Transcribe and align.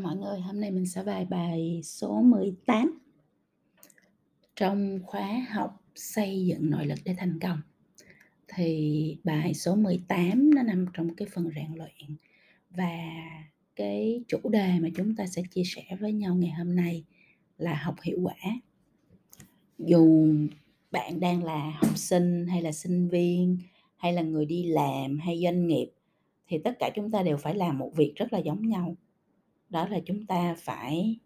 Chào 0.00 0.14
mọi 0.14 0.16
người, 0.16 0.40
hôm 0.40 0.60
nay 0.60 0.70
mình 0.70 0.86
sẽ 0.86 1.02
bài 1.02 1.24
bài 1.24 1.80
số 1.84 2.22
18 2.22 2.98
trong 4.56 5.00
khóa 5.06 5.46
học 5.50 5.84
xây 5.94 6.46
dựng 6.46 6.70
nội 6.70 6.86
lực 6.86 6.98
để 7.04 7.14
thành 7.18 7.38
công. 7.42 7.60
Thì 8.48 9.16
bài 9.24 9.54
số 9.54 9.76
18 9.76 10.50
nó 10.54 10.62
nằm 10.62 10.86
trong 10.94 11.14
cái 11.14 11.28
phần 11.34 11.50
rèn 11.54 11.74
luyện 11.74 12.16
và 12.70 12.98
cái 13.76 14.24
chủ 14.28 14.38
đề 14.48 14.78
mà 14.80 14.88
chúng 14.96 15.16
ta 15.16 15.26
sẽ 15.26 15.42
chia 15.50 15.62
sẻ 15.64 15.82
với 16.00 16.12
nhau 16.12 16.34
ngày 16.34 16.50
hôm 16.50 16.76
nay 16.76 17.04
là 17.58 17.74
học 17.74 17.96
hiệu 18.02 18.18
quả. 18.22 18.60
Dù 19.78 20.28
bạn 20.90 21.20
đang 21.20 21.44
là 21.44 21.78
học 21.82 21.98
sinh 21.98 22.46
hay 22.46 22.62
là 22.62 22.72
sinh 22.72 23.08
viên 23.08 23.58
hay 23.96 24.12
là 24.12 24.22
người 24.22 24.46
đi 24.46 24.64
làm 24.64 25.18
hay 25.18 25.40
doanh 25.44 25.66
nghiệp 25.66 25.90
thì 26.48 26.58
tất 26.58 26.78
cả 26.78 26.90
chúng 26.94 27.10
ta 27.10 27.22
đều 27.22 27.36
phải 27.36 27.54
làm 27.54 27.78
một 27.78 27.90
việc 27.96 28.12
rất 28.16 28.32
là 28.32 28.38
giống 28.38 28.68
nhau 28.68 28.96
đó 29.70 29.88
là 29.88 29.98
chúng 30.06 30.26
ta 30.26 30.54
phải 30.58 31.18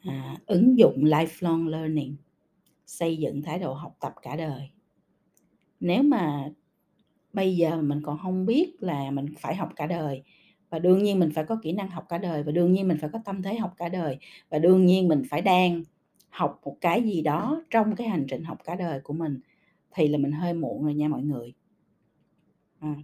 à, 0.00 0.36
ứng 0.46 0.78
dụng 0.78 1.04
lifelong 1.04 1.68
learning 1.68 2.16
xây 2.86 3.16
dựng 3.16 3.42
thái 3.42 3.58
độ 3.58 3.74
học 3.74 3.96
tập 4.00 4.14
cả 4.22 4.36
đời. 4.36 4.70
Nếu 5.80 6.02
mà 6.02 6.50
bây 7.32 7.56
giờ 7.56 7.82
mình 7.82 8.02
còn 8.02 8.18
không 8.18 8.46
biết 8.46 8.82
là 8.82 9.10
mình 9.10 9.26
phải 9.38 9.54
học 9.54 9.72
cả 9.76 9.86
đời 9.86 10.22
và 10.70 10.78
đương 10.78 11.02
nhiên 11.02 11.18
mình 11.18 11.30
phải 11.34 11.44
có 11.44 11.58
kỹ 11.62 11.72
năng 11.72 11.90
học 11.90 12.04
cả 12.08 12.18
đời 12.18 12.42
và 12.42 12.52
đương 12.52 12.72
nhiên 12.72 12.88
mình 12.88 12.98
phải 13.00 13.10
có 13.12 13.18
tâm 13.24 13.42
thế 13.42 13.54
học 13.54 13.74
cả 13.76 13.88
đời 13.88 14.18
và 14.50 14.58
đương 14.58 14.86
nhiên 14.86 15.08
mình 15.08 15.22
phải 15.30 15.40
đang 15.42 15.82
học 16.30 16.60
một 16.64 16.76
cái 16.80 17.02
gì 17.02 17.22
đó 17.22 17.62
trong 17.70 17.96
cái 17.96 18.08
hành 18.08 18.26
trình 18.28 18.44
học 18.44 18.58
cả 18.64 18.74
đời 18.74 19.00
của 19.00 19.12
mình 19.12 19.40
thì 19.94 20.08
là 20.08 20.18
mình 20.18 20.32
hơi 20.32 20.54
muộn 20.54 20.84
rồi 20.84 20.94
nha 20.94 21.08
mọi 21.08 21.22
người. 21.22 21.52
À, 22.78 22.94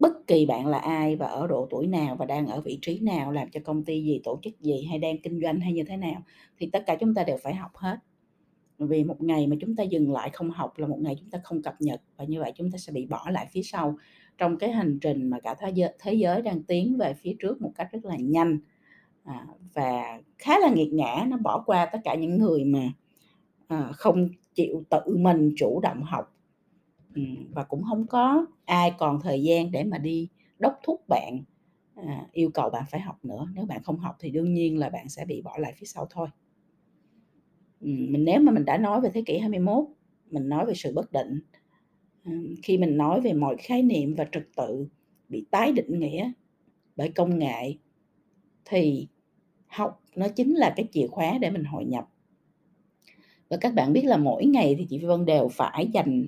bất 0.00 0.26
kỳ 0.26 0.46
bạn 0.46 0.66
là 0.66 0.78
ai 0.78 1.16
và 1.16 1.26
ở 1.26 1.46
độ 1.46 1.68
tuổi 1.70 1.86
nào 1.86 2.16
và 2.16 2.26
đang 2.26 2.46
ở 2.46 2.60
vị 2.60 2.78
trí 2.82 3.00
nào 3.00 3.32
làm 3.32 3.50
cho 3.50 3.60
công 3.64 3.84
ty 3.84 4.04
gì 4.04 4.20
tổ 4.24 4.40
chức 4.42 4.60
gì 4.60 4.86
hay 4.90 4.98
đang 4.98 5.22
kinh 5.22 5.40
doanh 5.42 5.60
hay 5.60 5.72
như 5.72 5.84
thế 5.84 5.96
nào 5.96 6.22
thì 6.58 6.70
tất 6.72 6.82
cả 6.86 6.96
chúng 7.00 7.14
ta 7.14 7.24
đều 7.24 7.36
phải 7.42 7.54
học 7.54 7.70
hết. 7.76 7.96
Vì 8.78 9.04
một 9.04 9.22
ngày 9.22 9.46
mà 9.46 9.56
chúng 9.60 9.76
ta 9.76 9.82
dừng 9.82 10.12
lại 10.12 10.30
không 10.32 10.50
học 10.50 10.78
là 10.78 10.86
một 10.86 10.98
ngày 11.00 11.16
chúng 11.20 11.30
ta 11.30 11.38
không 11.44 11.62
cập 11.62 11.74
nhật 11.80 12.00
và 12.16 12.24
như 12.24 12.40
vậy 12.40 12.52
chúng 12.56 12.70
ta 12.70 12.78
sẽ 12.78 12.92
bị 12.92 13.06
bỏ 13.06 13.30
lại 13.30 13.46
phía 13.52 13.62
sau. 13.62 13.96
Trong 14.38 14.58
cái 14.58 14.70
hành 14.72 14.98
trình 15.00 15.30
mà 15.30 15.40
cả 15.40 15.54
thế 15.60 15.70
giới, 15.74 15.92
thế 15.98 16.14
giới 16.14 16.42
đang 16.42 16.62
tiến 16.62 16.96
về 16.98 17.14
phía 17.14 17.36
trước 17.38 17.62
một 17.62 17.70
cách 17.74 17.88
rất 17.92 18.04
là 18.04 18.16
nhanh 18.16 18.58
à, 19.24 19.46
và 19.74 20.20
khá 20.38 20.58
là 20.58 20.70
nghiệt 20.74 20.92
ngã 20.92 21.26
nó 21.28 21.36
bỏ 21.36 21.62
qua 21.66 21.86
tất 21.92 21.98
cả 22.04 22.14
những 22.14 22.38
người 22.38 22.64
mà 22.64 22.88
à, 23.68 23.90
không 23.92 24.28
chịu 24.54 24.84
tự 24.90 25.16
mình 25.16 25.54
chủ 25.56 25.80
động 25.80 26.02
học 26.02 26.33
và 27.50 27.64
cũng 27.64 27.82
không 27.82 28.06
có 28.06 28.46
ai 28.64 28.92
còn 28.98 29.20
thời 29.20 29.42
gian 29.42 29.70
để 29.70 29.84
mà 29.84 29.98
đi 29.98 30.28
đốc 30.58 30.80
thúc 30.82 31.00
bạn, 31.08 31.44
à, 31.94 32.26
yêu 32.32 32.50
cầu 32.54 32.70
bạn 32.70 32.84
phải 32.90 33.00
học 33.00 33.24
nữa. 33.24 33.48
Nếu 33.54 33.66
bạn 33.66 33.82
không 33.82 33.98
học 33.98 34.16
thì 34.20 34.30
đương 34.30 34.54
nhiên 34.54 34.78
là 34.78 34.88
bạn 34.88 35.08
sẽ 35.08 35.24
bị 35.24 35.42
bỏ 35.42 35.58
lại 35.58 35.72
phía 35.76 35.86
sau 35.86 36.06
thôi. 36.10 36.28
mình 37.80 38.24
nếu 38.24 38.40
mà 38.40 38.52
mình 38.52 38.64
đã 38.64 38.78
nói 38.78 39.00
về 39.00 39.10
thế 39.14 39.22
kỷ 39.26 39.38
21, 39.38 39.84
mình 40.30 40.48
nói 40.48 40.66
về 40.66 40.74
sự 40.74 40.92
bất 40.94 41.12
định, 41.12 41.40
khi 42.62 42.78
mình 42.78 42.96
nói 42.96 43.20
về 43.20 43.32
mọi 43.32 43.56
khái 43.58 43.82
niệm 43.82 44.14
và 44.14 44.26
trật 44.32 44.48
tự 44.56 44.88
bị 45.28 45.46
tái 45.50 45.72
định 45.72 45.98
nghĩa 45.98 46.32
bởi 46.96 47.10
công 47.10 47.38
nghệ 47.38 47.74
thì 48.64 49.08
học 49.66 50.02
nó 50.16 50.28
chính 50.28 50.54
là 50.54 50.72
cái 50.76 50.88
chìa 50.92 51.06
khóa 51.06 51.38
để 51.38 51.50
mình 51.50 51.64
hội 51.64 51.84
nhập. 51.84 52.08
Và 53.48 53.56
các 53.60 53.74
bạn 53.74 53.92
biết 53.92 54.04
là 54.04 54.16
mỗi 54.16 54.46
ngày 54.46 54.74
thì 54.78 54.86
chị 54.90 54.98
Vân 54.98 55.24
đều 55.24 55.48
phải 55.48 55.88
dành 55.92 56.26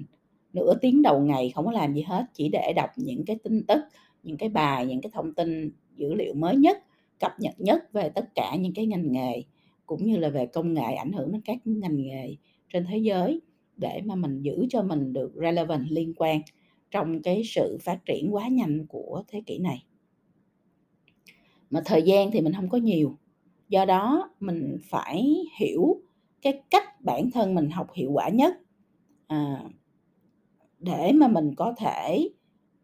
nửa 0.56 0.74
tiếng 0.80 1.02
đầu 1.02 1.20
ngày 1.20 1.50
không 1.54 1.66
có 1.66 1.72
làm 1.72 1.94
gì 1.94 2.02
hết 2.02 2.24
chỉ 2.34 2.48
để 2.48 2.72
đọc 2.76 2.90
những 2.96 3.24
cái 3.24 3.38
tin 3.42 3.66
tức 3.66 3.80
những 4.22 4.36
cái 4.36 4.48
bài 4.48 4.86
những 4.86 5.00
cái 5.00 5.10
thông 5.14 5.34
tin 5.34 5.70
dữ 5.96 6.14
liệu 6.14 6.34
mới 6.34 6.56
nhất 6.56 6.78
cập 7.20 7.32
nhật 7.38 7.54
nhất 7.58 7.92
về 7.92 8.08
tất 8.08 8.34
cả 8.34 8.56
những 8.56 8.74
cái 8.74 8.86
ngành 8.86 9.12
nghề 9.12 9.42
cũng 9.86 10.06
như 10.06 10.16
là 10.16 10.28
về 10.28 10.46
công 10.46 10.74
nghệ 10.74 10.94
ảnh 10.94 11.12
hưởng 11.12 11.32
đến 11.32 11.40
các 11.40 11.58
ngành 11.64 12.02
nghề 12.02 12.36
trên 12.72 12.86
thế 12.90 12.98
giới 12.98 13.40
để 13.76 14.02
mà 14.04 14.14
mình 14.14 14.42
giữ 14.42 14.66
cho 14.70 14.82
mình 14.82 15.12
được 15.12 15.32
relevant 15.34 15.90
liên 15.90 16.14
quan 16.16 16.40
trong 16.90 17.22
cái 17.22 17.42
sự 17.44 17.78
phát 17.80 18.04
triển 18.06 18.34
quá 18.34 18.48
nhanh 18.48 18.86
của 18.86 19.22
thế 19.28 19.42
kỷ 19.46 19.58
này. 19.58 19.84
Mà 21.70 21.82
thời 21.84 22.02
gian 22.02 22.30
thì 22.30 22.40
mình 22.40 22.52
không 22.52 22.68
có 22.68 22.78
nhiều 22.78 23.16
do 23.68 23.84
đó 23.84 24.30
mình 24.40 24.76
phải 24.82 25.36
hiểu 25.58 26.00
cái 26.42 26.60
cách 26.70 27.00
bản 27.00 27.30
thân 27.30 27.54
mình 27.54 27.70
học 27.70 27.92
hiệu 27.94 28.10
quả 28.12 28.28
nhất. 28.28 28.54
À, 29.26 29.64
để 30.78 31.12
mà 31.12 31.28
mình 31.28 31.54
có 31.54 31.74
thể 31.78 32.28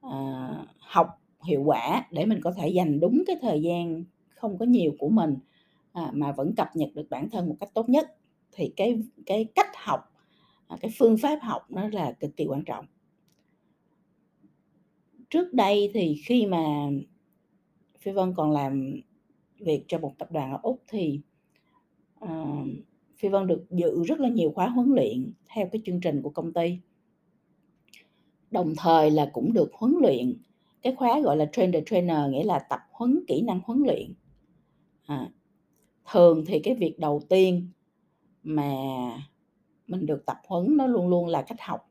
à, 0.00 0.48
học 0.78 1.08
hiệu 1.44 1.62
quả 1.62 2.06
để 2.10 2.26
mình 2.26 2.40
có 2.42 2.52
thể 2.52 2.68
dành 2.68 3.00
đúng 3.00 3.22
cái 3.26 3.36
thời 3.42 3.62
gian 3.62 4.04
không 4.28 4.58
có 4.58 4.64
nhiều 4.64 4.92
của 4.98 5.08
mình 5.08 5.36
à, 5.92 6.10
mà 6.12 6.32
vẫn 6.32 6.54
cập 6.54 6.68
nhật 6.74 6.88
được 6.94 7.06
bản 7.10 7.30
thân 7.30 7.48
một 7.48 7.56
cách 7.60 7.70
tốt 7.74 7.88
nhất. 7.88 8.16
Thì 8.52 8.72
cái 8.76 9.02
cái 9.26 9.44
cách 9.54 9.70
học 9.76 10.00
à, 10.66 10.76
cái 10.80 10.90
phương 10.98 11.16
pháp 11.18 11.38
học 11.42 11.62
nó 11.68 11.88
là 11.88 12.12
cực 12.12 12.36
kỳ 12.36 12.46
quan 12.46 12.64
trọng. 12.64 12.86
Trước 15.30 15.52
đây 15.52 15.90
thì 15.94 16.16
khi 16.26 16.46
mà 16.46 16.90
phi 17.98 18.12
vân 18.12 18.34
còn 18.36 18.50
làm 18.50 19.00
việc 19.58 19.84
cho 19.88 19.98
một 19.98 20.12
tập 20.18 20.32
đoàn 20.32 20.52
ở 20.52 20.58
úc 20.62 20.82
thì 20.88 21.20
uh, 22.24 22.66
phi 23.16 23.28
vân 23.28 23.46
được 23.46 23.64
dự 23.70 24.04
rất 24.04 24.20
là 24.20 24.28
nhiều 24.28 24.52
khóa 24.54 24.68
huấn 24.68 24.88
luyện 24.94 25.32
theo 25.54 25.68
cái 25.72 25.82
chương 25.84 26.00
trình 26.00 26.22
của 26.22 26.30
công 26.30 26.52
ty 26.52 26.78
đồng 28.52 28.74
thời 28.76 29.10
là 29.10 29.30
cũng 29.32 29.52
được 29.52 29.70
huấn 29.74 29.94
luyện. 30.00 30.34
Cái 30.82 30.94
khóa 30.94 31.20
gọi 31.20 31.36
là 31.36 31.46
train 31.52 31.72
the 31.72 31.80
trainer 31.86 32.18
nghĩa 32.30 32.44
là 32.44 32.58
tập 32.58 32.80
huấn 32.92 33.24
kỹ 33.28 33.42
năng 33.42 33.60
huấn 33.64 33.82
luyện. 33.86 34.14
À, 35.06 35.28
thường 36.12 36.44
thì 36.46 36.58
cái 36.58 36.74
việc 36.74 36.98
đầu 36.98 37.22
tiên 37.28 37.68
mà 38.42 38.72
mình 39.86 40.06
được 40.06 40.26
tập 40.26 40.36
huấn 40.48 40.76
nó 40.76 40.86
luôn 40.86 41.08
luôn 41.08 41.26
là 41.28 41.42
cách 41.42 41.60
học. 41.60 41.90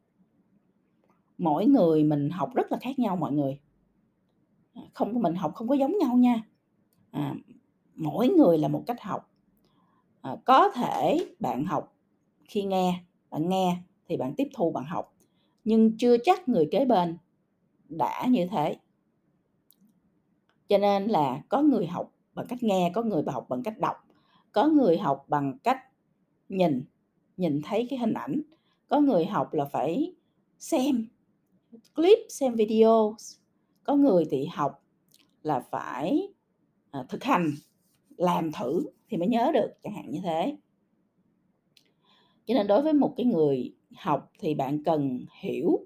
Mỗi 1.37 1.65
người 1.65 2.03
mình 2.03 2.29
học 2.29 2.55
rất 2.55 2.71
là 2.71 2.77
khác 2.81 2.99
nhau 2.99 3.15
mọi 3.15 3.31
người. 3.31 3.59
À, 4.73 4.81
không 4.93 5.13
có 5.13 5.19
mình 5.19 5.35
học 5.35 5.51
không 5.55 5.67
có 5.67 5.75
giống 5.75 5.97
nhau 5.97 6.17
nha. 6.17 6.43
À, 7.11 7.35
mỗi 7.95 8.27
người 8.29 8.57
là 8.57 8.67
một 8.67 8.83
cách 8.87 9.01
học. 9.01 9.29
À, 10.21 10.35
có 10.45 10.69
thể 10.69 11.25
bạn 11.39 11.65
học 11.65 11.95
khi 12.43 12.63
nghe 12.63 13.03
bạn 13.29 13.49
nghe 13.49 13.77
thì 14.07 14.17
bạn 14.17 14.33
tiếp 14.37 14.47
thu 14.53 14.71
bạn 14.71 14.85
học 14.85 15.10
nhưng 15.63 15.97
chưa 15.97 16.17
chắc 16.17 16.49
người 16.49 16.67
kế 16.71 16.85
bên 16.85 17.17
đã 17.89 18.25
như 18.29 18.47
thế. 18.51 18.77
Cho 20.67 20.77
nên 20.77 21.07
là 21.07 21.41
có 21.49 21.61
người 21.61 21.87
học 21.87 22.11
bằng 22.33 22.45
cách 22.49 22.63
nghe, 22.63 22.91
có 22.95 23.03
người 23.03 23.23
học 23.27 23.45
bằng 23.49 23.63
cách 23.63 23.79
đọc, 23.79 23.95
có 24.51 24.67
người 24.67 24.97
học 24.97 25.25
bằng 25.27 25.57
cách 25.63 25.77
nhìn 26.49 26.83
nhìn 27.37 27.61
thấy 27.63 27.87
cái 27.89 27.99
hình 27.99 28.13
ảnh, 28.13 28.41
có 28.87 28.99
người 28.99 29.25
học 29.25 29.53
là 29.53 29.65
phải 29.65 30.15
xem 30.59 31.07
clip, 31.95 32.19
xem 32.29 32.55
video, 32.55 33.15
có 33.83 33.95
người 33.95 34.25
thì 34.31 34.45
học 34.45 34.83
là 35.43 35.59
phải 35.59 36.27
à, 36.91 37.05
thực 37.09 37.23
hành, 37.23 37.51
làm 38.17 38.51
thử 38.51 38.83
thì 39.09 39.17
mới 39.17 39.27
nhớ 39.27 39.51
được, 39.53 39.71
chẳng 39.83 39.93
hạn 39.93 40.11
như 40.11 40.19
thế 40.23 40.57
cho 42.45 42.53
nên 42.53 42.67
đối 42.67 42.81
với 42.81 42.93
một 42.93 43.13
cái 43.17 43.25
người 43.25 43.73
học 43.97 44.31
thì 44.39 44.55
bạn 44.55 44.83
cần 44.83 45.25
hiểu 45.41 45.79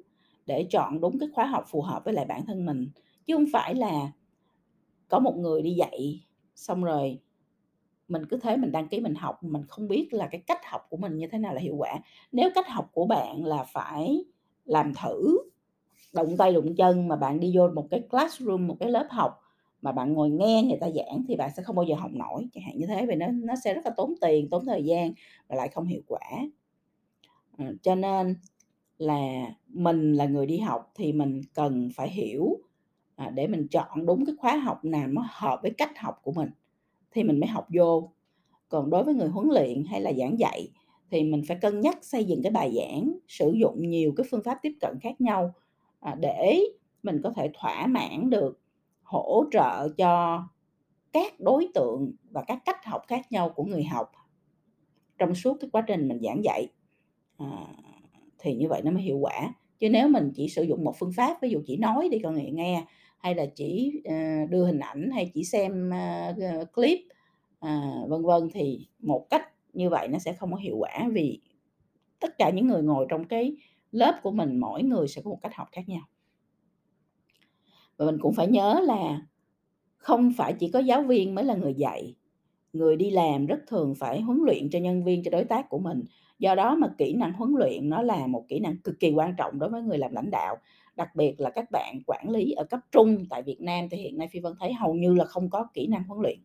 để 0.46 0.68
chọn 0.70 1.02
đúng 1.02 1.20
cái 1.20 1.30
khóa 1.34 1.46
học 1.46 1.64
phù 1.68 1.82
hợp 1.82 2.06
với 2.06 2.14
lại 2.14 2.26
bản 2.26 2.46
thân 2.46 2.66
mình. 2.66 2.90
Chứ 3.28 3.36
không 3.36 3.46
phải 3.54 3.76
là 3.76 4.12
có 5.10 5.20
một 5.20 5.38
người 5.38 5.62
đi 5.62 5.72
dạy 5.72 6.26
xong 6.56 6.84
rồi 6.84 7.20
mình 8.08 8.26
cứ 8.30 8.38
thế 8.38 8.58
mình 8.58 8.72
đăng 8.72 8.88
ký 8.88 9.00
mình 9.00 9.16
học, 9.16 9.44
mình 9.44 9.64
không 9.68 9.88
biết 9.88 10.10
là 10.14 10.28
cái 10.32 10.42
cách 10.48 10.60
học 10.66 10.82
của 10.90 10.98
mình 10.98 11.18
như 11.18 11.28
thế 11.32 11.38
nào 11.38 11.54
là 11.54 11.62
hiệu 11.62 11.76
quả. 11.76 12.00
Nếu 12.32 12.50
cách 12.56 12.70
học 12.70 12.90
của 12.94 13.06
bạn 13.06 13.46
là 13.46 13.64
phải 13.64 14.26
làm 14.66 14.94
thử, 14.94 15.38
động 16.14 16.38
tay 16.38 16.54
động 16.54 16.76
chân 16.78 17.08
mà 17.08 17.16
bạn 17.16 17.40
đi 17.40 17.54
vô 17.58 17.70
một 17.70 17.88
cái 17.92 18.02
classroom, 18.12 18.68
một 18.68 18.78
cái 18.80 18.92
lớp 18.92 19.08
học 19.12 19.42
mà 19.86 19.92
bạn 19.92 20.14
ngồi 20.14 20.30
nghe 20.30 20.64
người 20.64 20.78
ta 20.82 20.90
giảng 20.90 21.24
thì 21.28 21.36
bạn 21.36 21.52
sẽ 21.58 21.64
không 21.64 21.76
bao 21.76 21.86
giờ 21.86 21.96
học 21.96 22.12
nổi 22.14 22.48
chẳng 22.54 22.64
hạn 22.64 22.78
như 22.78 22.86
thế 22.88 23.06
vì 23.06 23.16
nó 23.16 23.28
nó 23.28 23.54
sẽ 23.64 23.74
rất 23.74 23.86
là 23.86 23.92
tốn 23.98 24.14
tiền 24.22 24.50
tốn 24.50 24.66
thời 24.66 24.84
gian 24.86 25.14
và 25.48 25.56
lại 25.56 25.68
không 25.68 25.86
hiệu 25.86 26.02
quả 26.08 26.22
ừ, 27.58 27.66
cho 27.82 27.96
nên 27.96 28.36
là 28.98 29.48
mình 29.68 30.14
là 30.14 30.26
người 30.26 30.46
đi 30.46 30.58
học 30.58 30.92
thì 30.96 31.14
mình 31.14 31.42
cần 31.54 31.90
phải 31.96 32.10
hiểu, 32.10 32.58
à, 33.16 33.30
để 33.30 33.48
mình 33.48 33.68
chọn 33.68 34.06
đúng 34.06 34.26
cái 34.26 34.36
khóa 34.40 34.58
học 34.58 34.86
nào 34.86 35.08
nó 35.08 35.24
hợp 35.30 35.60
với 35.62 35.72
cách 35.78 36.00
học 36.00 36.20
của 36.24 36.32
mình 36.32 36.50
thì 37.12 37.24
mình 37.24 37.40
mới 37.40 37.48
học 37.48 37.68
vô. 37.76 38.12
Còn 38.70 38.90
đối 38.90 39.04
với 39.04 39.14
người 39.14 39.28
huấn 39.30 39.48
luyện 39.50 39.84
hay 39.86 40.02
là 40.02 40.14
giảng 40.14 40.40
dạy 40.40 40.70
thì 41.12 41.24
mình 41.24 41.44
phải 41.48 41.58
cân 41.62 41.82
nhắc 41.82 41.98
xây 42.02 42.26
dựng 42.26 42.44
cái 42.44 42.52
bài 42.52 42.74
giảng, 42.76 43.20
sử 43.28 43.54
dụng 43.62 43.90
nhiều 43.90 44.14
cái 44.18 44.28
phương 44.32 44.44
pháp 44.44 44.60
tiếp 44.62 44.74
cận 44.82 45.00
khác 45.02 45.22
nhau, 45.22 45.54
à, 46.00 46.16
để 46.20 46.62
mình 47.04 47.22
có 47.24 47.30
thể 47.36 47.52
thỏa 47.54 47.88
mãn 47.88 48.30
được, 48.30 48.60
hỗ 49.06 49.44
trợ 49.52 49.90
cho 49.98 50.44
các 51.14 51.40
đối 51.40 51.68
tượng 51.74 52.14
và 52.32 52.44
các 52.48 52.60
cách 52.66 52.86
học 52.86 53.02
khác 53.08 53.32
nhau 53.32 53.50
của 53.50 53.64
người 53.64 53.84
học 53.84 54.12
trong 55.18 55.36
suốt 55.36 55.58
cái 55.62 55.70
quá 55.74 55.82
trình 55.88 56.08
mình 56.08 56.20
giảng 56.24 56.44
dạy. 56.44 56.68
À, 57.38 57.68
thì 58.40 58.56
như 58.56 58.68
vậy 58.68 58.82
nó 58.82 58.92
mới 58.92 59.02
hiệu 59.02 59.18
quả. 59.18 59.54
Chứ 59.80 59.90
nếu 59.90 60.08
mình 60.08 60.32
chỉ 60.36 60.50
sử 60.50 60.64
dụng 60.64 60.84
một 60.84 60.96
phương 61.00 61.14
pháp 61.16 61.38
ví 61.42 61.50
dụ 61.50 61.62
chỉ 61.66 61.78
nói 61.78 62.10
đi 62.10 62.20
con 62.20 62.34
người 62.34 62.52
nghe 62.52 62.86
hay 63.18 63.36
là 63.36 63.46
chỉ 63.56 64.02
uh, 64.08 64.50
đưa 64.50 64.66
hình 64.66 64.80
ảnh 64.80 65.10
hay 65.12 65.32
chỉ 65.34 65.44
xem 65.44 65.92
uh, 65.92 66.74
clip 66.74 67.00
uh, 67.66 68.10
vân 68.10 68.24
vân 68.24 68.50
thì 68.54 68.88
một 69.00 69.28
cách 69.30 69.50
như 69.74 69.90
vậy 69.90 70.08
nó 70.08 70.20
sẽ 70.20 70.34
không 70.34 70.52
có 70.52 70.58
hiệu 70.58 70.78
quả 70.78 71.10
vì 71.12 71.42
tất 72.20 72.38
cả 72.38 72.50
những 72.50 72.68
người 72.68 72.84
ngồi 72.84 73.06
trong 73.10 73.24
cái 73.28 73.56
lớp 73.92 74.20
của 74.24 74.32
mình 74.32 74.60
mỗi 74.60 74.84
người 74.84 75.08
sẽ 75.08 75.22
có 75.22 75.30
một 75.30 75.40
cách 75.42 75.56
học 75.56 75.68
khác 75.72 75.90
nhau 75.90 76.02
và 77.98 78.06
mình 78.06 78.18
cũng 78.22 78.34
phải 78.34 78.48
nhớ 78.48 78.82
là 78.84 79.22
không 79.98 80.34
phải 80.38 80.54
chỉ 80.54 80.72
có 80.72 80.80
giáo 80.80 81.04
viên 81.04 81.36
mới 81.36 81.46
là 81.46 81.56
người 81.56 81.74
dạy. 81.74 82.16
Người 82.74 82.96
đi 82.96 83.10
làm 83.10 83.46
rất 83.46 83.60
thường 83.68 83.96
phải 83.96 84.22
huấn 84.22 84.40
luyện 84.46 84.70
cho 84.70 84.80
nhân 84.80 85.04
viên, 85.04 85.24
cho 85.24 85.32
đối 85.32 85.44
tác 85.46 85.70
của 85.70 85.80
mình. 85.80 86.04
Do 86.40 86.56
đó 86.56 86.76
mà 86.76 86.88
kỹ 86.98 87.14
năng 87.14 87.34
huấn 87.34 87.52
luyện 87.58 87.90
nó 87.90 88.02
là 88.02 88.28
một 88.28 88.46
kỹ 88.48 88.60
năng 88.60 88.78
cực 88.78 89.00
kỳ 89.00 89.12
quan 89.12 89.36
trọng 89.38 89.60
đối 89.60 89.70
với 89.70 89.82
người 89.82 89.98
làm 89.98 90.14
lãnh 90.14 90.32
đạo. 90.32 90.58
Đặc 90.96 91.16
biệt 91.16 91.42
là 91.42 91.50
các 91.50 91.72
bạn 91.72 92.02
quản 92.08 92.30
lý 92.30 92.52
ở 92.52 92.64
cấp 92.64 92.80
trung 92.92 93.26
tại 93.30 93.44
Việt 93.44 93.62
Nam 93.62 93.90
thì 93.92 93.98
hiện 93.98 94.18
nay 94.18 94.28
Phi 94.32 94.40
Vân 94.40 94.54
thấy 94.60 94.74
hầu 94.74 94.94
như 94.94 95.14
là 95.14 95.26
không 95.26 95.50
có 95.50 95.68
kỹ 95.74 95.88
năng 95.88 96.04
huấn 96.04 96.22
luyện. 96.22 96.40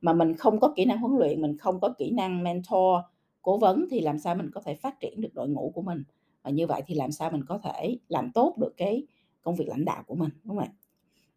Mà 0.00 0.12
mình 0.12 0.34
không 0.36 0.60
có 0.60 0.72
kỹ 0.76 0.84
năng 0.84 0.98
huấn 0.98 1.18
luyện, 1.18 1.42
mình 1.42 1.58
không 1.58 1.80
có 1.80 1.94
kỹ 1.98 2.10
năng 2.10 2.42
mentor, 2.42 3.00
cố 3.42 3.58
vấn 3.58 3.86
thì 3.90 4.00
làm 4.00 4.18
sao 4.18 4.34
mình 4.34 4.50
có 4.54 4.60
thể 4.60 4.74
phát 4.74 5.00
triển 5.00 5.20
được 5.20 5.34
đội 5.34 5.48
ngũ 5.48 5.72
của 5.74 5.82
mình? 5.82 6.04
Và 6.42 6.50
như 6.50 6.66
vậy 6.66 6.82
thì 6.86 6.94
làm 6.94 7.12
sao 7.12 7.30
mình 7.30 7.44
có 7.48 7.58
thể 7.58 7.98
làm 8.08 8.32
tốt 8.32 8.54
được 8.58 8.74
cái 8.76 9.06
công 9.42 9.56
việc 9.56 9.68
lãnh 9.68 9.84
đạo 9.84 10.02
của 10.06 10.14
mình, 10.14 10.30
đúng 10.44 10.56
không 10.56 10.64
ạ? 10.66 10.72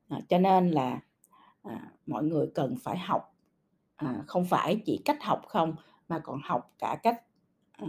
À, 0.10 0.22
cho 0.30 0.38
nên 0.38 0.72
là 0.72 1.00
à, 1.64 1.92
mọi 2.06 2.24
người 2.24 2.48
cần 2.56 2.76
phải 2.84 2.98
học 2.98 3.36
à, 3.96 4.24
không 4.28 4.46
phải 4.46 4.82
chỉ 4.86 5.02
cách 5.06 5.24
học 5.24 5.42
không 5.48 5.76
mà 6.10 6.20
còn 6.20 6.40
học 6.44 6.72
cả 6.80 7.00
cách 7.04 7.24
à, 7.72 7.88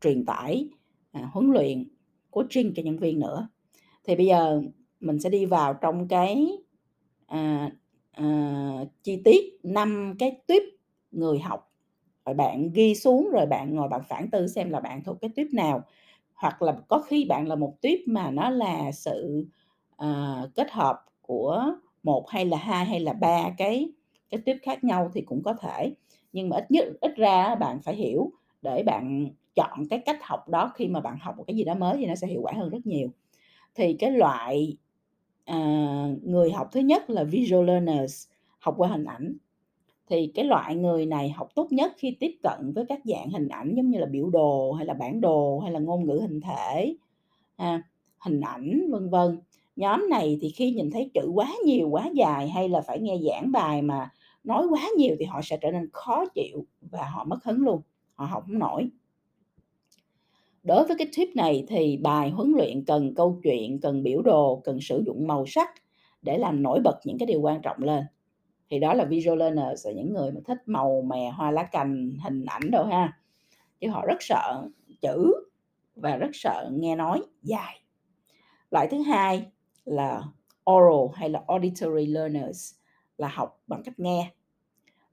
truyền 0.00 0.24
tải 0.26 0.68
à, 1.12 1.28
huấn 1.32 1.50
luyện 1.52 1.88
coaching 2.30 2.72
cho 2.76 2.82
nhân 2.82 2.98
viên 2.98 3.20
nữa. 3.20 3.48
Thì 4.04 4.16
bây 4.16 4.26
giờ 4.26 4.62
mình 5.00 5.20
sẽ 5.20 5.30
đi 5.30 5.46
vào 5.46 5.74
trong 5.74 6.08
cái 6.08 6.48
à, 7.26 7.70
à, 8.12 8.24
chi 9.02 9.22
tiết 9.24 9.44
năm 9.62 10.14
cái 10.18 10.42
tuyếp 10.46 10.62
người 11.10 11.38
học. 11.38 11.72
Rồi 12.26 12.34
bạn 12.34 12.70
ghi 12.72 12.94
xuống 12.94 13.30
rồi 13.32 13.46
bạn 13.46 13.74
ngồi 13.74 13.88
bạn 13.88 14.00
phản 14.08 14.30
tư 14.30 14.46
xem 14.46 14.70
là 14.70 14.80
bạn 14.80 15.04
thuộc 15.04 15.16
cái 15.20 15.30
tuyếp 15.36 15.46
nào. 15.52 15.82
Hoặc 16.34 16.62
là 16.62 16.76
có 16.88 16.98
khi 17.06 17.24
bạn 17.24 17.48
là 17.48 17.54
một 17.54 17.74
tuyếp 17.82 17.98
mà 18.06 18.30
nó 18.30 18.50
là 18.50 18.92
sự 18.92 19.46
à, 19.96 20.42
kết 20.54 20.70
hợp 20.70 21.04
của 21.22 21.64
một 22.02 22.30
hay 22.30 22.44
là 22.46 22.56
hai 22.56 22.84
hay 22.84 23.00
là 23.00 23.12
ba 23.12 23.50
cái 23.58 23.92
cái 24.30 24.40
tiếp 24.44 24.56
khác 24.62 24.84
nhau 24.84 25.10
thì 25.14 25.20
cũng 25.20 25.42
có 25.42 25.54
thể. 25.54 25.94
Nhưng 26.32 26.48
mà 26.48 26.56
ít 26.56 26.70
nhất 26.70 26.84
ít 27.00 27.16
ra 27.16 27.54
bạn 27.54 27.80
phải 27.82 27.94
hiểu 27.94 28.32
để 28.62 28.82
bạn 28.82 29.28
chọn 29.54 29.88
cái 29.90 29.98
cách 30.06 30.18
học 30.22 30.48
đó 30.48 30.72
khi 30.74 30.88
mà 30.88 31.00
bạn 31.00 31.18
học 31.20 31.34
một 31.38 31.44
cái 31.46 31.56
gì 31.56 31.64
đó 31.64 31.74
mới 31.74 31.96
thì 31.96 32.06
nó 32.06 32.14
sẽ 32.14 32.26
hiệu 32.26 32.40
quả 32.42 32.52
hơn 32.56 32.70
rất 32.70 32.86
nhiều. 32.86 33.08
Thì 33.74 33.92
cái 33.98 34.10
loại 34.10 34.76
à, 35.44 35.58
người 36.22 36.52
học 36.52 36.68
thứ 36.72 36.80
nhất 36.80 37.10
là 37.10 37.24
visual 37.24 37.66
learners 37.66 38.28
học 38.58 38.74
qua 38.78 38.88
hình 38.88 39.04
ảnh. 39.04 39.36
Thì 40.10 40.32
cái 40.34 40.44
loại 40.44 40.76
người 40.76 41.06
này 41.06 41.30
học 41.30 41.48
tốt 41.54 41.68
nhất 41.72 41.92
khi 41.98 42.16
tiếp 42.20 42.32
cận 42.42 42.72
với 42.74 42.84
các 42.88 43.00
dạng 43.04 43.30
hình 43.30 43.48
ảnh 43.48 43.74
giống 43.76 43.90
như 43.90 43.98
là 43.98 44.06
biểu 44.06 44.30
đồ 44.30 44.72
hay 44.72 44.86
là 44.86 44.94
bản 44.94 45.20
đồ 45.20 45.60
hay 45.60 45.72
là 45.72 45.80
ngôn 45.80 46.06
ngữ 46.06 46.18
hình 46.22 46.40
thể 46.40 46.96
à, 47.56 47.82
hình 48.18 48.40
ảnh 48.40 48.90
vân 48.90 49.10
vân 49.10 49.38
nhóm 49.76 50.08
này 50.10 50.38
thì 50.40 50.50
khi 50.50 50.70
nhìn 50.70 50.90
thấy 50.90 51.10
chữ 51.14 51.30
quá 51.34 51.48
nhiều, 51.64 51.88
quá 51.88 52.10
dài 52.14 52.48
hay 52.48 52.68
là 52.68 52.80
phải 52.80 53.00
nghe 53.00 53.18
giảng 53.28 53.52
bài 53.52 53.82
mà 53.82 54.10
nói 54.44 54.66
quá 54.70 54.88
nhiều 54.96 55.16
thì 55.18 55.24
họ 55.24 55.40
sẽ 55.42 55.56
trở 55.56 55.70
nên 55.70 55.88
khó 55.92 56.24
chịu 56.34 56.66
và 56.80 57.04
họ 57.04 57.24
mất 57.24 57.44
hứng 57.44 57.60
luôn, 57.60 57.80
họ 58.14 58.24
học 58.24 58.44
không 58.46 58.58
nổi. 58.58 58.88
Đối 60.62 60.86
với 60.86 60.96
cái 60.98 61.08
tip 61.16 61.28
này 61.36 61.64
thì 61.68 61.96
bài 61.96 62.30
huấn 62.30 62.52
luyện 62.56 62.84
cần 62.84 63.14
câu 63.14 63.40
chuyện, 63.42 63.80
cần 63.80 64.02
biểu 64.02 64.22
đồ, 64.22 64.60
cần 64.64 64.80
sử 64.80 65.02
dụng 65.06 65.26
màu 65.26 65.46
sắc 65.46 65.70
để 66.22 66.38
làm 66.38 66.62
nổi 66.62 66.80
bật 66.84 67.00
những 67.04 67.18
cái 67.18 67.26
điều 67.26 67.40
quan 67.40 67.62
trọng 67.62 67.82
lên. 67.82 68.04
Thì 68.70 68.78
đó 68.78 68.94
là 68.94 69.04
visual 69.04 69.38
learners, 69.38 69.86
là 69.86 69.92
những 69.92 70.12
người 70.12 70.32
mà 70.32 70.40
thích 70.44 70.58
màu 70.66 71.02
mè, 71.02 71.32
hoa 71.36 71.50
lá 71.50 71.62
cành, 71.62 72.10
hình 72.24 72.44
ảnh 72.44 72.70
đâu 72.70 72.84
ha. 72.84 73.18
Chứ 73.80 73.88
họ 73.88 74.06
rất 74.06 74.16
sợ 74.20 74.68
chữ 75.00 75.32
và 75.96 76.16
rất 76.16 76.30
sợ 76.32 76.70
nghe 76.72 76.96
nói 76.96 77.22
dài. 77.42 77.80
Loại 78.70 78.88
thứ 78.90 79.02
hai 79.02 79.46
là 79.84 80.22
oral 80.70 81.14
hay 81.14 81.30
là 81.30 81.42
auditory 81.46 82.06
learners 82.06 82.74
là 83.18 83.28
học 83.28 83.62
bằng 83.66 83.82
cách 83.84 83.98
nghe. 83.98 84.32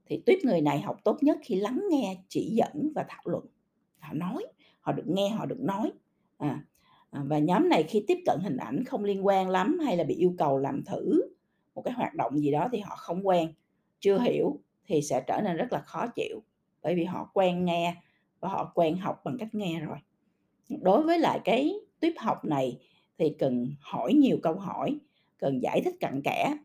Thì 0.06 0.22
tuyết 0.26 0.44
người 0.44 0.60
này 0.60 0.80
học 0.80 0.96
tốt 1.04 1.22
nhất 1.22 1.38
khi 1.42 1.54
lắng 1.54 1.80
nghe 1.90 2.16
chỉ 2.28 2.50
dẫn 2.54 2.92
và 2.94 3.04
thảo 3.08 3.22
luận. 3.24 3.46
Họ 3.98 4.12
nói 4.14 4.46
họ 4.80 4.92
được 4.92 5.06
nghe 5.06 5.28
họ 5.28 5.46
được 5.46 5.60
nói. 5.60 5.92
À, 6.38 6.64
à, 7.10 7.22
và 7.26 7.38
nhóm 7.38 7.68
này 7.68 7.82
khi 7.82 8.04
tiếp 8.06 8.18
cận 8.26 8.38
hình 8.42 8.56
ảnh 8.56 8.84
không 8.84 9.04
liên 9.04 9.26
quan 9.26 9.50
lắm 9.50 9.78
hay 9.84 9.96
là 9.96 10.04
bị 10.04 10.14
yêu 10.14 10.34
cầu 10.38 10.58
làm 10.58 10.84
thử 10.84 11.22
một 11.74 11.82
cái 11.82 11.94
hoạt 11.94 12.14
động 12.14 12.40
gì 12.40 12.50
đó 12.50 12.68
thì 12.72 12.78
họ 12.78 12.96
không 12.96 13.26
quen 13.26 13.52
chưa 14.00 14.18
hiểu 14.18 14.60
thì 14.84 15.02
sẽ 15.02 15.24
trở 15.26 15.40
nên 15.44 15.56
rất 15.56 15.72
là 15.72 15.80
khó 15.80 16.06
chịu 16.06 16.42
bởi 16.82 16.94
vì 16.94 17.04
họ 17.04 17.30
quen 17.34 17.64
nghe 17.64 17.96
và 18.40 18.48
họ 18.48 18.72
quen 18.74 18.96
học 18.96 19.20
bằng 19.24 19.38
cách 19.38 19.54
nghe 19.54 19.80
rồi. 19.80 19.98
Đối 20.68 21.02
với 21.02 21.18
lại 21.18 21.40
cái 21.44 21.74
tuyếp 22.00 22.12
học 22.18 22.44
này 22.44 22.78
thì 23.20 23.30
cần 23.38 23.74
hỏi 23.80 24.12
nhiều 24.14 24.38
câu 24.42 24.54
hỏi 24.54 24.98
cần 25.38 25.62
giải 25.62 25.80
thích 25.84 25.94
cặn 26.00 26.20
kẽ 26.24 26.56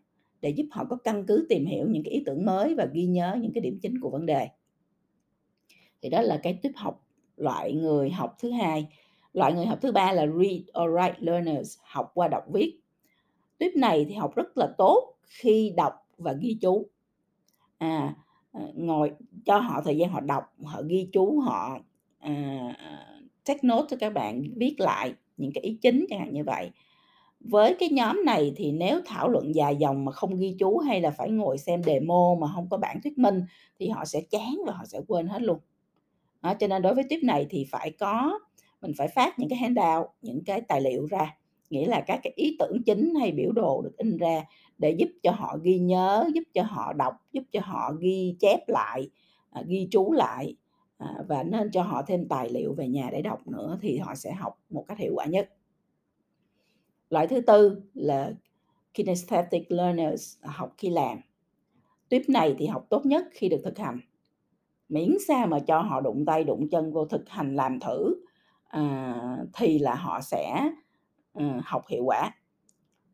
để 0.41 0.49
giúp 0.49 0.65
họ 0.71 0.85
có 0.89 0.95
căn 0.95 1.25
cứ 1.27 1.45
tìm 1.49 1.65
hiểu 1.65 1.87
những 1.89 2.03
cái 2.03 2.13
ý 2.13 2.23
tưởng 2.25 2.45
mới 2.45 2.75
và 2.75 2.85
ghi 2.93 3.05
nhớ 3.05 3.37
những 3.41 3.53
cái 3.53 3.61
điểm 3.61 3.79
chính 3.81 3.99
của 3.99 4.09
vấn 4.09 4.25
đề. 4.25 4.47
Thì 6.01 6.09
đó 6.09 6.21
là 6.21 6.39
cái 6.43 6.59
tiếp 6.61 6.71
học 6.75 7.07
loại 7.37 7.73
người 7.73 8.09
học 8.09 8.35
thứ 8.39 8.51
hai. 8.51 8.87
Loại 9.33 9.53
người 9.53 9.65
học 9.65 9.79
thứ 9.81 9.91
ba 9.91 10.11
là 10.11 10.25
read 10.27 10.61
or 10.83 10.89
write 10.91 11.13
learners 11.19 11.77
học 11.83 12.11
qua 12.13 12.27
đọc 12.27 12.43
viết. 12.53 12.79
Tuyếp 13.57 13.75
này 13.75 14.05
thì 14.09 14.15
học 14.15 14.35
rất 14.35 14.57
là 14.57 14.67
tốt 14.77 15.15
khi 15.27 15.73
đọc 15.77 15.93
và 16.17 16.33
ghi 16.33 16.57
chú. 16.61 16.87
À 17.77 18.15
ờ, 18.51 18.71
ngồi 18.75 19.11
cho 19.45 19.57
họ 19.57 19.81
thời 19.85 19.97
gian 19.97 20.09
họ 20.09 20.19
đọc 20.19 20.43
họ 20.63 20.81
ghi 20.87 21.09
chú 21.13 21.39
họ 21.39 21.79
à, 22.19 22.33
à 22.77 23.21
take 23.45 23.59
note 23.63 23.87
cho 23.89 23.97
các 23.99 24.13
bạn 24.13 24.43
viết 24.55 24.75
lại 24.79 25.13
những 25.37 25.51
cái 25.53 25.63
ý 25.63 25.77
chính 25.81 26.05
chẳng 26.09 26.19
hạn 26.19 26.33
như 26.33 26.43
vậy. 26.43 26.71
Với 27.39 27.75
cái 27.79 27.89
nhóm 27.89 28.21
này 28.25 28.53
thì 28.55 28.71
nếu 28.71 29.01
thảo 29.05 29.29
luận 29.29 29.55
dài 29.55 29.75
dòng 29.75 30.05
mà 30.05 30.11
không 30.11 30.35
ghi 30.35 30.55
chú 30.59 30.77
hay 30.77 31.01
là 31.01 31.11
phải 31.11 31.29
ngồi 31.29 31.57
xem 31.57 31.83
demo 31.83 32.35
mà 32.39 32.47
không 32.55 32.67
có 32.69 32.77
bản 32.77 33.01
thuyết 33.03 33.17
minh 33.17 33.41
thì 33.79 33.89
họ 33.89 34.05
sẽ 34.05 34.21
chán 34.21 34.57
và 34.65 34.73
họ 34.73 34.85
sẽ 34.85 35.01
quên 35.07 35.27
hết 35.27 35.41
luôn. 35.41 35.59
Đó, 36.41 36.53
cho 36.59 36.67
nên 36.67 36.81
đối 36.81 36.95
với 36.95 37.03
tiếp 37.09 37.19
này 37.23 37.45
thì 37.49 37.65
phải 37.71 37.91
có 37.91 38.39
mình 38.81 38.91
phải 38.97 39.07
phát 39.07 39.39
những 39.39 39.49
cái 39.49 39.57
handout 39.57 40.07
những 40.21 40.43
cái 40.43 40.61
tài 40.61 40.81
liệu 40.81 41.05
ra. 41.05 41.37
Nghĩa 41.69 41.87
là 41.87 42.03
các 42.07 42.19
cái 42.23 42.33
ý 42.35 42.55
tưởng 42.59 42.83
chính 42.85 43.15
hay 43.15 43.31
biểu 43.31 43.51
đồ 43.51 43.81
được 43.81 43.97
in 43.97 44.17
ra 44.17 44.43
để 44.77 44.91
giúp 44.91 45.09
cho 45.23 45.31
họ 45.31 45.57
ghi 45.63 45.79
nhớ 45.79 46.29
giúp 46.33 46.43
cho 46.53 46.63
họ 46.63 46.93
đọc 46.93 47.13
giúp 47.33 47.43
cho 47.51 47.59
họ 47.63 47.93
ghi 47.99 48.35
chép 48.39 48.69
lại 48.69 49.09
à, 49.51 49.63
ghi 49.67 49.87
chú 49.91 50.11
lại 50.11 50.55
à, 50.97 51.15
và 51.27 51.43
nên 51.43 51.71
cho 51.71 51.83
họ 51.83 52.01
thêm 52.07 52.27
tài 52.27 52.49
liệu 52.49 52.73
về 52.73 52.87
nhà 52.87 53.09
để 53.11 53.21
đọc 53.21 53.47
nữa 53.47 53.77
thì 53.81 53.97
họ 53.97 54.15
sẽ 54.15 54.33
học 54.33 54.59
một 54.69 54.85
cách 54.87 54.97
hiệu 54.97 55.13
quả 55.15 55.25
nhất. 55.25 55.49
Loại 57.09 57.27
thứ 57.27 57.41
tư 57.41 57.81
là 57.93 58.31
kinesthetic 58.93 59.71
learners 59.71 60.37
à, 60.41 60.51
học 60.51 60.73
khi 60.77 60.89
làm. 60.89 61.17
Tuyếp 62.09 62.21
này 62.29 62.55
thì 62.57 62.65
học 62.65 62.85
tốt 62.89 63.05
nhất 63.05 63.25
khi 63.31 63.49
được 63.49 63.61
thực 63.63 63.77
hành. 63.77 63.99
Miễn 64.89 65.17
sao 65.27 65.47
mà 65.47 65.59
cho 65.59 65.81
họ 65.81 66.01
đụng 66.01 66.25
tay 66.25 66.43
đụng 66.43 66.69
chân 66.69 66.93
vô 66.93 67.05
thực 67.05 67.29
hành 67.29 67.55
làm 67.55 67.79
thử 67.79 68.15
à, 68.67 69.15
thì 69.53 69.79
là 69.79 69.95
họ 69.95 70.21
sẽ 70.21 70.69
à, 71.33 71.61
học 71.63 71.83
hiệu 71.87 72.03
quả. 72.05 72.31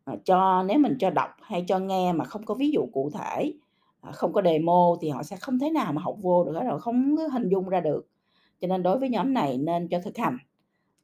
À, 0.03 0.15
cho 0.25 0.63
nếu 0.63 0.79
mình 0.79 0.97
cho 0.99 1.09
đọc 1.09 1.29
hay 1.41 1.63
cho 1.67 1.79
nghe 1.79 2.13
mà 2.13 2.25
không 2.25 2.45
có 2.45 2.55
ví 2.55 2.71
dụ 2.71 2.89
cụ 2.93 3.09
thể 3.13 3.53
Ờ, 4.01 4.11
không 4.11 4.33
có 4.33 4.41
demo 4.41 4.97
thì 5.01 5.09
họ 5.09 5.23
sẽ 5.23 5.35
không 5.35 5.59
thể 5.59 5.69
nào 5.69 5.93
mà 5.93 6.01
học 6.01 6.15
vô 6.21 6.43
được 6.45 6.53
hết 6.53 6.63
rồi 6.63 6.79
không 6.79 7.15
hình 7.33 7.49
dung 7.49 7.69
ra 7.69 7.79
được. 7.79 8.07
Cho 8.61 8.67
nên 8.67 8.83
đối 8.83 8.99
với 8.99 9.09
nhóm 9.09 9.33
này 9.33 9.57
nên 9.57 9.87
cho 9.87 9.99
thực 9.99 10.17
hành 10.17 10.37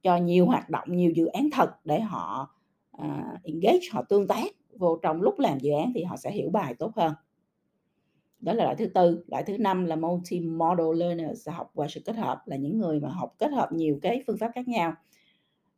cho 0.02 0.18
nhiều 0.18 0.46
hoạt 0.46 0.70
động 0.70 0.88
nhiều 0.92 1.12
dự 1.12 1.26
án 1.26 1.50
thật 1.54 1.70
để 1.84 2.00
họ 2.00 2.56
uh, 2.98 3.44
engage 3.44 3.88
họ 3.92 4.02
tương 4.10 4.28
tác 4.28 4.46
vô 4.78 5.00
trong 5.02 5.22
lúc 5.22 5.40
làm 5.40 5.60
dự 5.60 5.72
án 5.72 5.92
thì 5.96 6.04
họ 6.04 6.18
sẽ 6.18 6.32
hiểu 6.32 6.50
bài 6.50 6.74
tốt 6.80 6.92
hơn. 6.96 7.14
Đó 8.40 8.54
là 8.54 8.64
loại 8.64 8.76
thứ 8.76 8.86
tư. 8.86 9.24
Loại 9.28 9.44
thứ 9.44 9.58
năm 9.58 9.86
là 9.86 9.96
multi-model 9.96 10.94
learners 10.94 11.50
học 11.50 11.72
qua 11.74 11.88
sự 11.90 12.02
kết 12.06 12.16
hợp 12.16 12.42
là 12.46 12.56
những 12.56 12.80
người 12.80 13.00
mà 13.00 13.10
học 13.10 13.36
kết 13.38 13.52
hợp 13.52 13.72
nhiều 13.72 14.00
cái 14.02 14.24
phương 14.28 14.38
pháp 14.38 14.52
khác 14.56 14.68
nhau. 14.68 14.94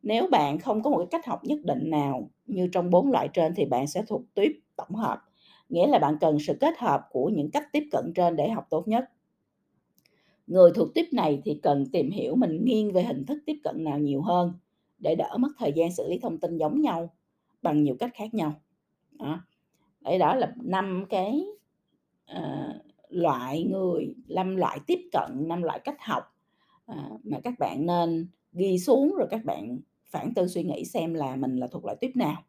Nếu 0.02 0.26
bạn 0.30 0.58
không 0.58 0.82
có 0.82 0.90
một 0.90 0.98
cái 0.98 1.06
cách 1.10 1.26
học 1.26 1.44
nhất 1.44 1.58
định 1.64 1.90
nào 1.90 2.30
như 2.46 2.68
trong 2.72 2.90
bốn 2.90 3.10
loại 3.10 3.28
trên 3.28 3.54
thì 3.54 3.64
bạn 3.64 3.86
sẽ 3.86 4.02
thuộc 4.06 4.22
tuyếp 4.34 4.50
tổng 4.76 4.94
hợp 4.94 5.29
nghĩa 5.70 5.86
là 5.86 5.98
bạn 5.98 6.16
cần 6.20 6.38
sự 6.38 6.54
kết 6.60 6.78
hợp 6.78 7.08
của 7.10 7.28
những 7.28 7.50
cách 7.50 7.68
tiếp 7.72 7.88
cận 7.92 8.12
trên 8.14 8.36
để 8.36 8.50
học 8.50 8.66
tốt 8.70 8.88
nhất. 8.88 9.04
Người 10.46 10.70
thuộc 10.74 10.88
tiếp 10.94 11.06
này 11.12 11.42
thì 11.44 11.60
cần 11.62 11.86
tìm 11.92 12.10
hiểu 12.10 12.36
mình 12.36 12.64
nghiêng 12.64 12.92
về 12.92 13.02
hình 13.02 13.26
thức 13.26 13.38
tiếp 13.46 13.56
cận 13.64 13.84
nào 13.84 13.98
nhiều 13.98 14.22
hơn 14.22 14.52
để 14.98 15.14
đỡ 15.14 15.36
mất 15.38 15.48
thời 15.58 15.72
gian 15.72 15.92
xử 15.92 16.08
lý 16.08 16.18
thông 16.18 16.38
tin 16.38 16.58
giống 16.58 16.80
nhau 16.80 17.10
bằng 17.62 17.82
nhiều 17.82 17.96
cách 17.98 18.10
khác 18.14 18.34
nhau. 18.34 18.52
Đó. 19.12 19.40
Đấy 20.00 20.18
đó 20.18 20.34
là 20.34 20.52
năm 20.62 21.04
cái 21.08 21.44
uh, 22.36 22.74
loại 23.08 23.64
người 23.64 24.14
năm 24.28 24.56
loại 24.56 24.78
tiếp 24.86 25.00
cận 25.12 25.48
năm 25.48 25.62
loại 25.62 25.80
cách 25.84 25.96
học 26.00 26.22
uh, 26.92 27.26
mà 27.26 27.40
các 27.44 27.54
bạn 27.58 27.86
nên 27.86 28.26
ghi 28.52 28.78
xuống 28.78 29.14
rồi 29.18 29.28
các 29.30 29.44
bạn 29.44 29.78
phản 30.06 30.34
tư 30.34 30.46
suy 30.46 30.62
nghĩ 30.62 30.84
xem 30.84 31.14
là 31.14 31.36
mình 31.36 31.56
là 31.56 31.66
thuộc 31.66 31.84
loại 31.84 31.96
tiếp 32.00 32.10
nào. 32.14 32.42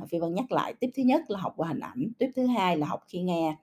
Ờ, 0.00 0.06
phi 0.10 0.18
vân 0.18 0.34
nhắc 0.34 0.52
lại 0.52 0.74
tiếp 0.80 0.90
thứ 0.96 1.02
nhất 1.02 1.22
là 1.28 1.38
học 1.40 1.54
qua 1.56 1.68
hình 1.68 1.80
ảnh 1.80 2.12
tiếp 2.18 2.30
thứ 2.36 2.46
hai 2.46 2.76
là 2.76 2.86
học 2.86 3.00
khi 3.08 3.22
nghe 3.22 3.56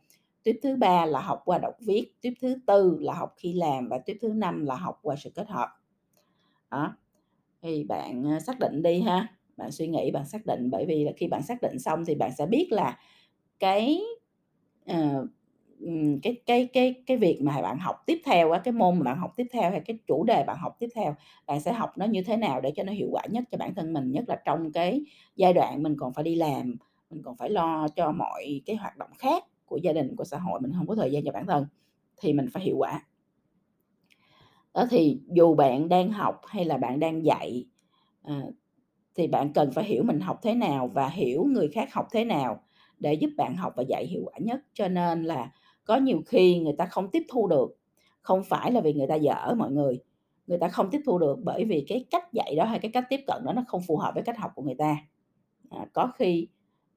tiếp 0.44 0.60
thứ 0.63 0.75
ba 0.75 1.06
là 1.06 1.22
học 1.22 1.42
qua 1.46 1.58
đọc 1.58 1.74
viết, 1.80 2.12
tiếp 2.22 2.34
thứ 2.42 2.56
tư 2.68 2.98
là 3.02 3.13
học 3.13 3.34
khi 3.38 3.54
làm 3.54 3.88
và 3.90 3.98
tiếp 3.98 4.18
thứ 4.22 4.28
năm 4.30 4.66
là 4.66 4.75
học 4.75 5.00
qua 5.02 5.16
sự 5.16 5.30
kết 5.36 5.50
hợp. 5.50 5.70
Đó, 6.72 6.98
thì 7.62 7.84
bạn, 7.84 8.24
ờ, 8.24 8.40
xác 8.40 8.60
định 8.60 8.84
đi 8.84 9.02
ha, 9.02 9.28
bạn 9.58 9.72
suy 9.72 9.88
nghĩ, 9.88 10.12
bạn 10.12 10.25
xác 10.25 10.46
định, 10.46 10.70
bởi 10.72 10.86
vì 10.86 11.04
là 11.04 11.12
khi 11.18 11.28
bạn 11.28 11.44
xác 11.44 11.62
định 11.62 11.80
xong 11.80 12.06
thì 12.06 12.16
bạn 12.16 12.32
sẽ 12.38 12.46
biết 12.46 12.68
là 12.72 13.00
cái, 13.60 14.02
uh, 14.92 15.30
ừm, 15.86 16.20
cái 16.22 16.36
cái 16.46 16.68
cái 16.74 16.94
cái 17.06 17.18
việc 17.18 17.40
mà 17.42 17.62
bạn 17.62 17.80
học 17.80 17.96
tiếp 18.06 18.22
theo 18.25 18.52
á, 18.52 18.60
cái 18.63 18.72
môn 18.72 18.96
mà 19.00 19.04
bạn 19.04 19.18
học 19.18 19.32
tiếp 19.38 19.48
theo 19.54 19.72
hay 19.72 19.80
cái 19.86 19.98
chủ 20.08 20.24
đề 20.24 20.44
bạn 20.48 20.58
học 20.60 20.75
tiếp 20.80 20.88
theo, 20.96 21.16
bạn 21.48 21.62
sẽ 21.62 21.74
học 21.74 21.90
nó 21.98 22.06
như 22.06 22.24
thế 22.24 22.38
nào 22.38 22.62
để 22.62 22.72
cho 22.75 22.84
nó 22.84 22.94
hiệu 22.94 23.08
quả 23.12 23.22
nhất 23.30 23.44
cho 23.52 23.58
bản 23.58 23.75
thân 23.75 23.94
mình, 23.94 24.12
nhất 24.12 24.24
là 24.28 24.36
trong 24.46 24.72
cái 24.72 25.02
giai 25.36 25.54
đoạn 25.54 25.84
mình 25.84 25.96
còn 26.00 26.13
phải 26.13 26.24
đi 26.24 26.36
làm, 26.36 26.75
mình 27.10 27.22
còn 27.25 27.38
phải 27.38 27.50
lo 27.50 27.88
cho 27.96 28.12
mọi 28.12 28.62
cái 28.66 28.75
hoạt 28.75 28.98
động 28.98 29.10
khác 29.18 29.44
của 29.66 29.78
gia 29.78 29.94
đình, 29.94 30.16
của 30.16 30.24
xã 30.24 30.38
hội, 30.38 30.60
mình 30.62 30.72
hông 30.72 30.88
có 30.88 30.96
thời 30.96 31.12
gian 31.12 31.24
cho 31.25 31.32
bản 31.32 31.48
thân, 31.48 31.66
thì 32.22 32.34
mình 32.34 32.48
phải 32.54 32.63
hiệu 32.63 32.75
quả. 32.78 33.02
Đó, 34.74 34.86
thì 34.90 35.20
dù 35.30 35.56
bạn 35.56 35.90
đang 35.90 36.12
học 36.12 36.42
hay 36.48 36.66
là 36.66 36.78
bạn 36.78 37.00
đang 37.00 37.25
dạy, 37.25 37.66
ờ, 38.24 38.52
thì 39.16 39.28
bạn 39.28 39.54
cần 39.54 39.72
phải 39.75 39.86
hiểu 39.86 40.04
mình 40.04 40.20
học 40.20 40.40
thế 40.44 40.56
nào 40.56 40.88
và 40.94 41.10
hiểu 41.10 41.46
người 41.46 41.68
khác 41.70 41.94
học 41.94 42.08
thế 42.13 42.25
nào 42.25 42.62
để 43.00 43.13
giúp 43.13 43.30
bạn 43.38 43.56
học 43.58 43.74
và 43.78 43.84
dạy 43.90 44.06
hiệu 44.10 44.22
quả 44.25 44.34
nhất. 44.42 44.62
Cho 44.74 44.88
nên 44.88 45.24
là 45.24 45.52
có 45.86 45.98
nhiều 45.98 46.22
khi 46.25 46.60
người 46.60 46.74
ta 46.78 46.86
không 46.86 47.10
tiếp 47.12 47.24
thu 47.30 47.48
được, 47.48 47.78
không 48.22 48.44
phải 48.44 48.72
là 48.72 48.82
vì 48.82 48.94
người 48.94 49.08
ta 49.08 49.16
dở 49.16 49.54
mọi 49.58 49.72
người, 49.72 50.00
người 50.48 50.58
ta 50.58 50.68
không 50.68 50.90
tiếp 50.92 51.02
thu 51.06 51.20
được 51.20 51.40
bởi 51.44 51.66
vì 51.66 51.86
cái 51.88 52.06
cách 52.12 52.34
dạy 52.34 52.56
đó 52.58 52.66
hay 52.66 52.80
cái 52.80 52.92
cách 52.92 53.06
tiếp 53.10 53.20
cận 53.28 53.42
đó 53.46 53.54
nó 53.54 53.63
không 53.68 53.82
phù 53.88 53.98
hợp 53.98 54.12
với 54.13 54.24
cách 54.24 54.38
học 54.38 54.52
của 54.56 54.63
người 54.63 54.75
ta. 54.75 54.98
À, 55.70 55.86
có 55.94 56.12
khi 56.16 56.48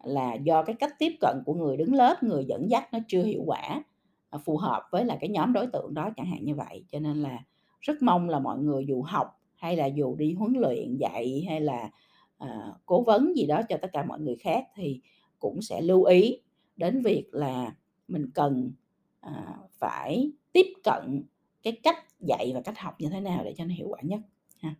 là 0.05 0.35
do 0.35 0.62
cái 0.62 0.76
cách 0.76 0.93
tiếp 0.99 1.12
cận 1.21 1.43
của 1.47 1.55
người 1.55 1.76
đứng 1.76 1.95
lớp, 1.95 2.23
người 2.23 2.45
dẫn 2.45 2.71
dắt 2.71 2.93
nó 2.93 2.99
chưa 3.09 3.23
hiệu 3.23 3.43
quả, 3.47 3.83
à, 4.31 4.38
phù 4.45 4.57
hợp 4.57 4.83
với 4.90 5.05
là 5.05 5.16
cái 5.21 5.31
nhóm 5.31 5.52
đối 5.52 5.66
tượng 5.66 5.95
đó, 5.95 6.11
chẳng 6.16 6.26
hạn 6.26 6.45
như 6.45 6.55
vậy. 6.55 6.85
Cho 6.93 6.99
nên 6.99 7.23
là 7.23 7.38
rất 7.81 8.02
mong 8.02 8.28
là 8.28 8.38
mọi 8.38 8.59
người 8.59 8.87
dù 8.87 9.02
học 9.02 9.40
hay 9.55 9.76
là 9.76 9.87
dù 9.87 10.16
đi 10.16 10.33
huấn 10.33 10.52
luyện, 10.52 10.97
dạy 10.97 11.47
hay 11.49 11.61
là, 11.61 11.90
à, 12.38 12.73
cố 12.87 13.02
vấn 13.02 13.37
gì 13.37 13.47
đó 13.47 13.61
cho 13.69 13.76
tất 13.83 13.88
cả 13.93 14.05
mọi 14.05 14.21
người 14.21 14.37
khác 14.37 14.64
thì 14.75 15.00
cũng 15.38 15.62
sẽ 15.62 15.81
lưu 15.81 16.05
ý 16.05 16.40
đến 16.76 17.02
việc 17.02 17.28
là 17.33 17.75
mình 18.08 18.30
cần, 18.34 18.72
à, 19.20 19.56
phải 19.78 20.32
tiếp 20.52 20.66
cận 20.84 21.22
cái 21.62 21.80
cách 21.82 22.04
dạy 22.20 22.52
và 22.54 22.60
cách 22.64 22.78
học 22.78 23.00
như 23.00 23.08
thế 23.08 23.20
nào 23.20 23.44
để 23.44 23.54
cho 23.56 23.64
nó 23.64 23.75
hiệu 23.75 23.88
quả 23.88 24.00
nhất 24.02 24.20
ha. 24.62 24.75